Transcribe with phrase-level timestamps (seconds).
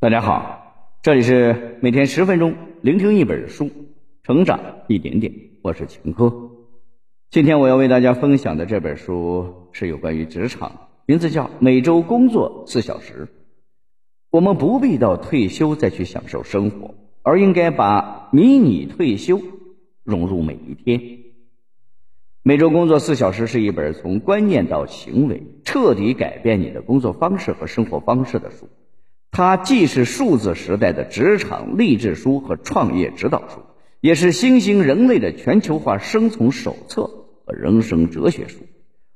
[0.00, 3.68] 大家好，这里是每天十分钟聆听一本书，
[4.22, 5.34] 成长一点点。
[5.60, 6.52] 我是秦科。
[7.30, 13.26] 今天我要为大家分享的这本书是有关于职场，名字叫《每周工作四小时》。
[14.30, 19.40] 我们不必到退休再去享受生活，而应该把迷你退休
[20.04, 21.02] 融入每一天。
[22.44, 28.68] 每周工作四小时是一本从观念到行为彻底改变你的工作方式和生活方式的书。
[29.30, 33.60] 它既是数字时代的职场励志书和创业指导书，
[34.00, 37.02] 也是新兴人类的全球化生存手册
[37.44, 38.60] 和人生哲学书。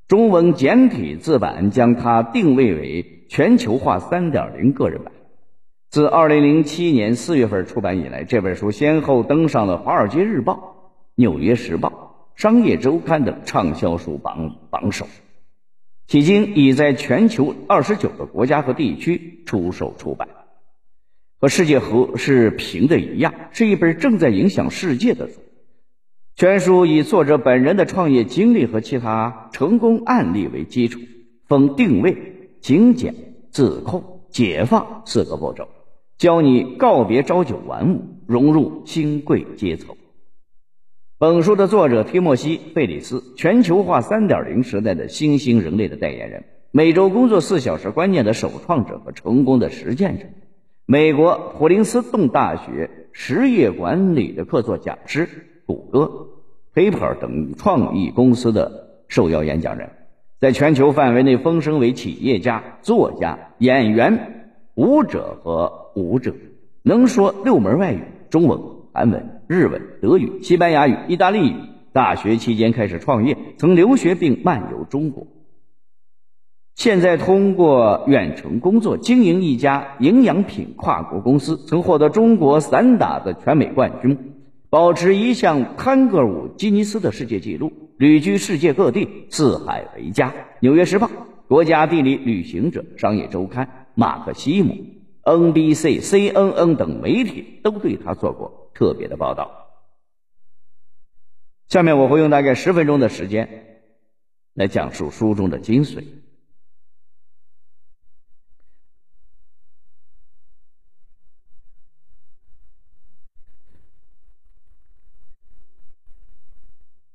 [0.06, 5.12] 中文简体字版将它定位为全球化3.0个人版。
[5.88, 10.52] 自2007年4月份出版以来，这本书先后登上了《华尔街日报》
[11.14, 11.88] 《纽约时报》
[12.42, 15.06] 《商业周刊》等畅销书榜榜首。
[16.08, 20.28] 迄今已在全球二十九个国家和地区出售出版，
[21.40, 25.40] 和《世界和是平的一样，是一本正在影响世界的书。
[26.34, 31.00] 全书以作者本人的创业经历和其他成功案例为基础，
[31.46, 33.14] 分定位、精简、
[33.50, 35.68] 自控、解放四个步骤，
[36.18, 39.96] 教你告别朝九晚五，融入新贵阶层。
[41.22, 46.42] 本书的作者提莫西·费里斯，全球化3.0时代的新兴人类的代言人，
[46.72, 50.24] 每周工作四小时观念的首创者和成功的实践者，
[50.84, 55.28] 美国普林斯顿大学实业管理的客座讲师，
[55.64, 56.10] 谷歌、
[56.74, 59.90] Paper 等创意公司的受邀演讲人，
[60.40, 66.34] 在全球范围内风声为企业家、作家、演员、舞者和舞者，
[66.82, 68.58] 能说六门外语：中文、
[68.92, 69.40] 韩文。
[69.48, 71.54] 日文、德语、西班牙语、意大利语。
[71.92, 75.26] 大学期间开始创业，曾留学并漫游中国。
[76.74, 84.16] 现在通过远程工作经营一家营养品跨国公司，曾获得中国散打的全美冠军，
[84.70, 90.30] 保持一项探戈舞吉尼斯的世界纪录，旅居世界各地，四海为家。
[90.60, 91.06] 《纽约时报》、
[91.46, 94.74] 国家地理旅行者、商业周刊、马克西姆、
[95.24, 98.61] NBC、CNN 等媒体都对他做过。
[98.74, 99.58] 特别的报道。
[101.68, 103.82] 下面我会用大概十分钟的时间
[104.52, 106.04] 来讲述书中的精髓。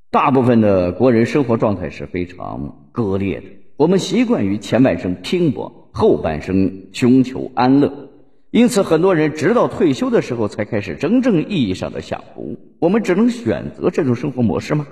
[0.09, 8.06] 大部分的国人生活状态是非常割裂的，我们习惯于前半生拼搏，后半生寻求安乐。
[8.49, 12.57] 因此，很多人直到退休的时候才开始真正意义上的享福。
[12.79, 14.87] 我们只能选择这种生活模式吗？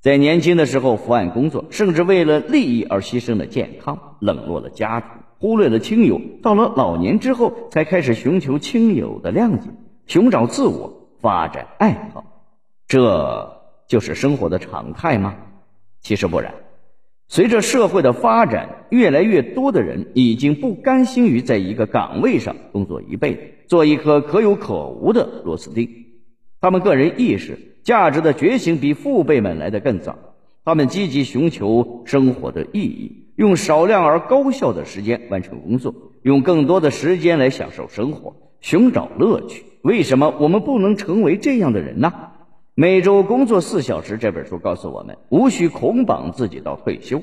[0.00, 9.70] 在年轻的时候伏案工作，甚至为了利益而牺牲了健康，冷落了家庭，忽略了亲友；到了老年之后，才开始寻求亲友的谅解，
[10.06, 12.24] 寻找自我，发展爱好。
[12.88, 15.36] 这就是生活的常态吗？
[16.00, 16.54] 其实不然。
[17.28, 25.88] 随着社会的发展，越来越多的人已经不甘心于在一个岗位上工作一辈子，做一颗可有可无的螺丝钉。
[26.60, 30.16] 他们个人意识、价值的觉醒比父辈们来得更早。
[30.64, 39.64] 他们积极寻求生活的意义，用少量而高效的时间完成工作，用更多的时间来享受生活，寻找乐趣。
[39.82, 42.12] 为什么我们不能成为这样的人呢？
[42.78, 47.22] 每周工作四小时这本书告诉我们，无需捆绑自己到退休，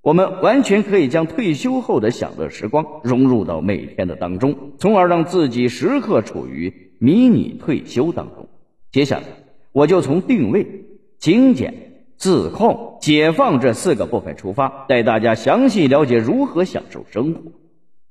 [0.00, 8.48] 我们完全可以将退休后的享乐时光融入到每天的当中，从而让自己时刻处于迷你退休当中。
[8.90, 9.24] 接下来，
[9.72, 10.86] 我就从定位、
[11.18, 17.42] 精简、自控、解放这四个部分出发，带大家详细了解如何享受生活。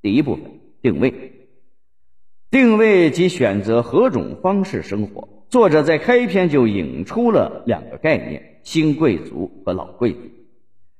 [0.03, 0.43] 第一部分，
[0.83, 1.31] 定位。
[2.51, 5.29] 定位即选择何种方式生活。
[5.49, 10.19] 作者在开篇就引出了两个概念：新贵族和老贵族。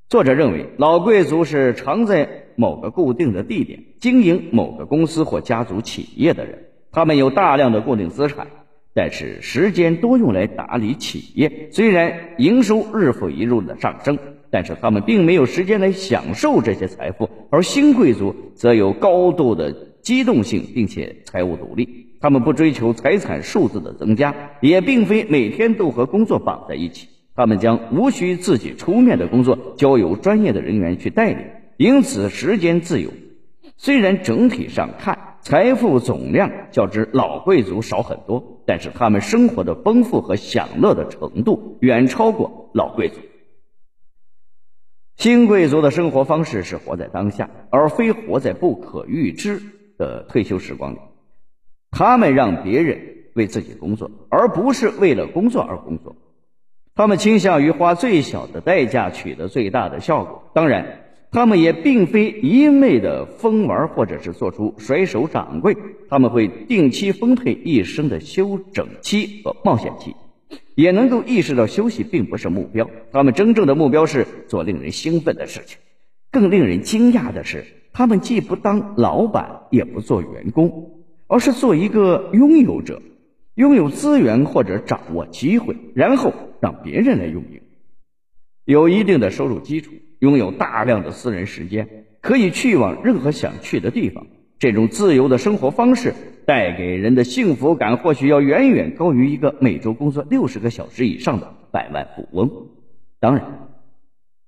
[0.07, 8.47] 作者认为，老贵族是常在某个固定的地点经营某个公司或家族企业的人，他们有大量的固定资产，
[8.93, 11.70] 但是时间多用来打理企业。
[11.72, 14.17] 虽然营收日复一日的上升，
[14.52, 17.29] 但是他们并没有时间来享受这些财富。
[17.49, 22.04] 而新贵族则有高度的机动性，并且财务独立。
[22.20, 27.08] 他们不追求财产数字的增加，也并非每天都和工作绑在一起。
[27.35, 31.44] 他们将无需自己出面的工作交由专业的人员去代理，
[31.78, 33.12] 因此时间自由。
[33.78, 43.20] 虽然整体上看财富总量较之老贵族少很多，但是他们生活的丰富和享乐的程度远超过老贵族。
[45.18, 49.61] 新贵族的生活方式是活在当下，而非活在不可预知。
[49.97, 50.97] 的退休时光里，
[51.96, 53.00] 他们让别人
[53.36, 56.14] 为自己工作，而不是为了工作而工作。
[56.94, 60.52] 他们倾向于花最小的代价取得最大的效果。
[60.53, 65.78] 当然，他们也并非一味的疯玩或者是做出甩手掌柜。
[66.09, 70.14] 他们会定期分配一生的休整期和冒险期，
[70.76, 72.90] 也能够意识到休息并不是目标。
[73.14, 75.80] 他们真正的目标是做令人兴奋的事情。
[76.30, 80.95] 更令人惊讶的是，他们既不当老板，也不做员工，
[81.27, 83.01] 而是做一个拥有者。
[83.55, 87.61] 拥有资源或者掌握机会，然后让别人来运营，
[88.66, 94.27] 有一定的收入基础，拥有大量的私人时间，可以去往任何想去的地方。
[94.59, 96.13] 这种自由的生活方式
[96.45, 102.51] 带给人的幸福感，或许要远远高于一个每周工作六十个小时以上的百万富翁。
[103.22, 103.69] 当然，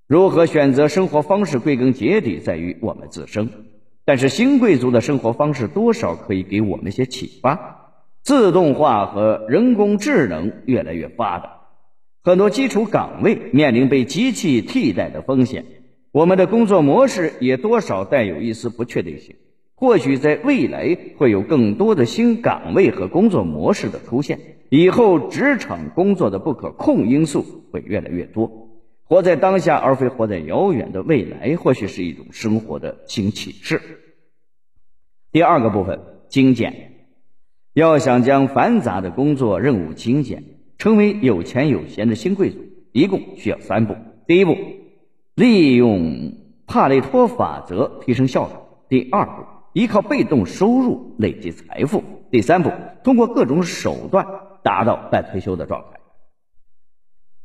[0.06, 3.50] 如何选择生活方式，归根结底在于我们自身。
[4.08, 7.92] 但是，新贵族的生活方式多少可以给我们一些启发。
[8.24, 11.58] 自动化和人工智能越来越发达，
[12.24, 15.66] 很多基础岗位面临被机器替代的风险。
[16.14, 19.36] 我们的工作模式也多少带有一丝不确定性。
[19.76, 24.40] 或许在未来会有更多的新岗位和工作模式的出现，
[24.70, 27.44] 以后职场工作的不可控因素
[27.74, 28.67] 会越来越多。
[29.08, 33.82] 活在当下而非活在遥远的未来，或许是一种生活的新启示。
[35.32, 36.92] 第二个部分，精简。
[37.74, 40.44] 要想将繁杂的工作任务精简，
[40.78, 42.60] 成为有钱有闲的新贵族，
[42.92, 43.96] 一共需要三步。
[44.26, 44.58] 第一步，
[45.36, 46.34] 利用
[46.66, 48.56] 帕累托法则提升效率；
[48.90, 52.72] 第二步，依靠被动收入累积财富；第三步，
[53.06, 54.26] 通过各种手段
[54.64, 55.97] 达到半退休的状态。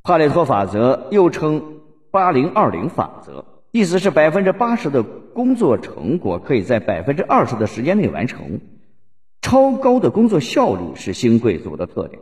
[0.04, 1.62] 帕累托法则又称
[2.10, 8.60] 八零二零法则，意思是百分之八十的工作成果可以在百分之二十的时间内完成。
[9.42, 12.20] 超高的工作效率是新贵族的特点，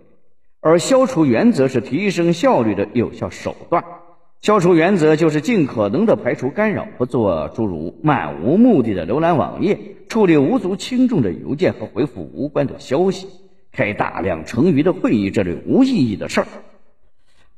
[0.60, 3.82] 而消除原则是提升效率的有效手段。
[4.42, 9.78] 消除原则就是尽可能的排除干扰，不做诸如漫无目的的浏览网页、
[10.08, 13.26] 处理无足轻重的邮件和回复无关的消息、
[13.72, 16.46] 开大量成余的会议这类无意义的事儿。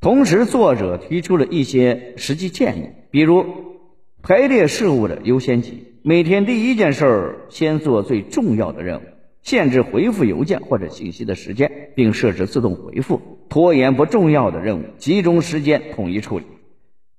[0.02, 3.46] 同时，作者提出了一些实际建议，比如
[4.20, 9.02] 排列事务的优先级，每天第一件事儿先做最重要的任务。
[9.42, 16.46] 限制回复邮件或者信息的时间，并设置自动回复，拖延不重要的任务，集中时间统一处理。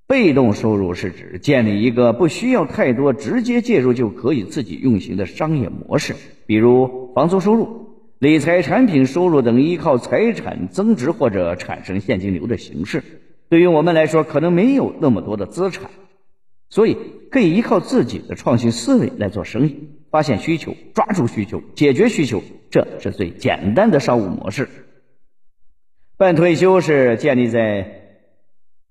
[0.06, 6.16] 被动收入是指建立一个不需要太多直接介入就可以自己运行的商业模式，
[6.46, 7.83] 比如房租收入、
[8.24, 13.04] 理财产品收入等依靠财产增值或者产生现金流的形式。
[13.50, 15.92] 对于我们来说，可能没有那么多的资产。
[16.70, 16.98] 所以
[17.30, 22.42] 可以依靠自己的创新思维来做生意，发现需求，抓住需求，解决需求，
[22.72, 24.70] 这是最简单的商务模式。
[26.16, 28.22] 半退休是建立在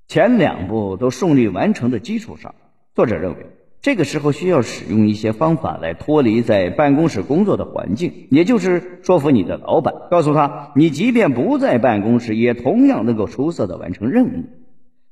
[0.08, 2.55] 前两步都顺利完成的基础上。
[2.94, 3.46] 作者认为，
[3.82, 14.44] 这个时候需要使用一些方法来脱离在办公室工作的环境，也就是说服你的老板，告诉他你即便不在办公室，也同样能够出色的完成任务。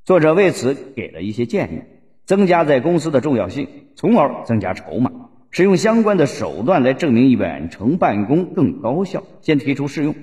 [0.04, 1.80] 作者为此给了一些建议。
[2.26, 5.10] 增加在公司的重要性，从而增加筹码。
[5.50, 9.24] 使用相关的手段来证明远程办公更高效。
[9.40, 10.14] 先提出试用，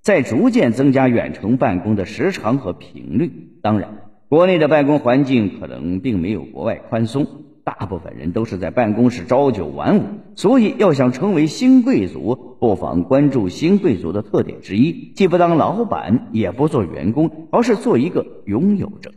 [0.00, 3.32] 再逐渐增加远程办公的时长和频率。
[3.62, 7.26] 当然，国内的办公环境可能并没有国外宽松，
[7.66, 10.02] 大部分人都是在办公室朝九晚五。
[10.36, 19.12] 所以，要想成为新贵族，不妨关注新贵族的特点之一：既不当老板，也不做员工，而是做一个拥有者。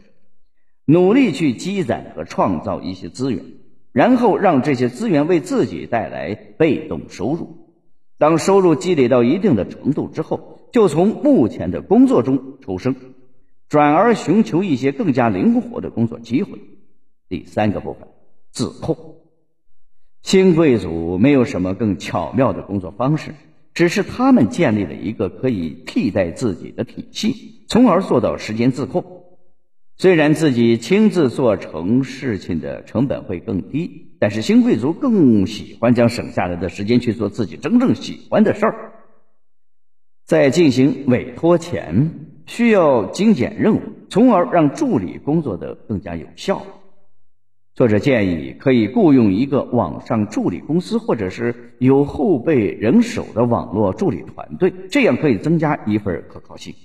[0.86, 3.46] 努力去积攒和创造一些资源，
[3.92, 7.68] 然后让这些资源为自己带来被动收入。
[8.18, 12.96] 当收入积累到一定的程度之后，就从目前的工作中抽身，
[13.68, 16.60] 转而寻求一些更加灵活的工作机会。
[17.30, 18.08] 第三个部分，
[18.60, 19.22] 自控。
[20.22, 23.34] 新贵族没有什么更巧妙的工作方式，
[23.74, 29.24] 只是他们建立了一个可以替代自己的体系，从而做到时间自控。
[29.96, 38.92] 虽然自己亲自做成事情的成本会更低，但是新贵族更喜欢将省下来的时间去做自己真正喜欢的事儿。
[40.26, 42.12] 在进行委托前，
[42.46, 46.62] 需要精简任务，从而让助理工作的更加有效。
[47.80, 56.76] 作者建议可以雇佣一个网上助理公司，或者是有后备人手的网络助理团队，这样可以增加一份可靠性。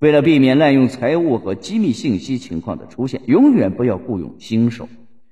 [0.00, 4.86] 为了避免滥用财务和机密信息情况的出现，永远不要雇佣新手。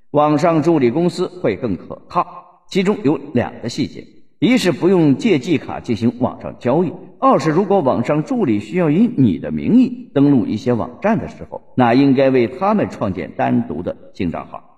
[0.09, 2.63] 网上助理公司会更可靠。
[2.67, 4.07] 其中有两个细节：
[4.39, 6.89] 一是不用借记卡进行网上交易；
[7.19, 14.71] 二是如果网上助理需要以你的名义登录一些网站的时候，那应该为他们创建单独的新账号。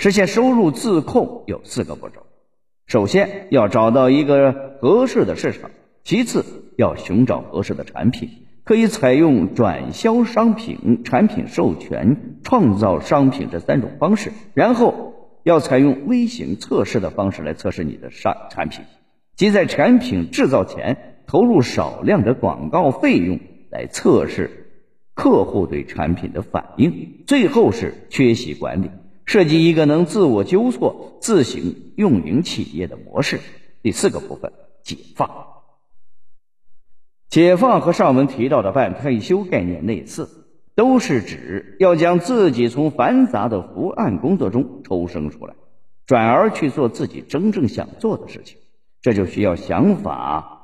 [0.00, 2.22] 实现收入自控有四个步骤：
[2.86, 5.70] 首先要找到一个合适的市场，
[6.04, 6.42] 其次
[6.78, 8.30] 要寻找合适的产品，
[8.64, 15.08] 可以采用转销商品、产品授权、创造商品这三种方式，然后。
[15.42, 18.84] 要采用微型测试的方式来测试你的商产品，
[19.36, 23.40] 即在产品制造前投入少量的广告费用
[23.70, 24.50] 来测试
[25.14, 27.24] 客户对产品的反应。
[27.26, 28.90] 最后是缺席管理，
[29.30, 33.38] 设计一个能自我纠错、自行运营企业的模式。
[33.80, 35.30] 第四个部分，解放。
[37.28, 40.28] 解放和上文提到的半退休概念类似。
[40.74, 45.54] 都是指要将自己从繁杂的伏案工作中抽身出来，
[46.06, 48.58] 转而去做自己真正想做的事情。
[49.00, 50.59] 这就需要想法、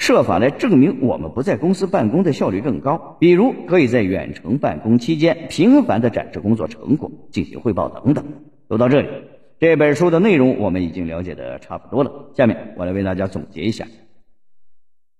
[0.00, 3.18] 设法来证明我们不在公司办公的效率更高。
[3.20, 8.24] 比如，可以在远程办公期间频繁的展示工作成果，进行汇报等等。
[8.66, 9.08] 读到这里，
[9.58, 12.30] 这本书的内容我们已经了解的差不多了。
[12.34, 13.86] 下面我来为大家总结一下。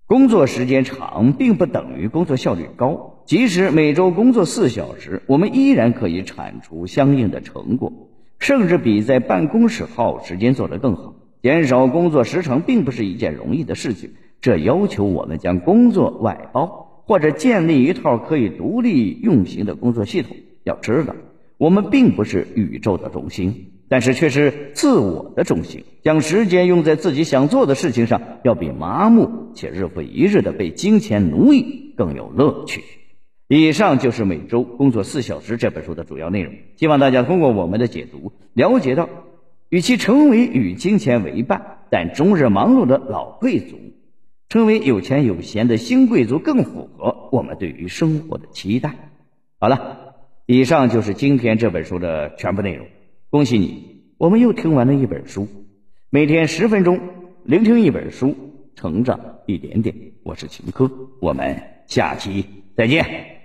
[0.06, 7.92] 工作时间长并不等于工作效率高，即使每周工作四小时，我们依然可以产出相应的成果，
[8.38, 11.16] 甚至比在办公室耗时间做得更好。
[11.42, 20.36] 减少工作时长并不是一件容易的事情，这要求我们将工作外包，或者建立一套可以独立运行的工作系统。
[20.64, 21.14] 要知道，
[21.58, 23.72] 我们并不是宇宙的中心。
[23.92, 32.84] 但是却是自我的中心，将时间用在自己想做的事情上，要比麻木且日复一日的被金钱奴役更有乐趣。
[33.48, 36.54] 以上就是每周工作四小时这本书的主要内容。
[36.76, 39.08] 希望大家通过我们的解读，了解到，
[39.70, 43.76] 与其成为与金钱为伴但终日忙碌的老贵族，
[44.50, 48.96] 成为有钱有闲的新贵族更符合我们对于生活的期待。
[49.60, 52.88] 好了，以上就是今天这本书的全部内容。
[53.30, 55.46] 恭喜你，我们又听完了一本书。
[56.10, 56.98] 每天十分钟，
[57.44, 58.34] 聆听一本书，
[58.74, 59.94] 成长一点点。
[60.24, 60.90] 我是秦科，
[61.20, 62.44] 我们下期
[62.76, 63.39] 再见。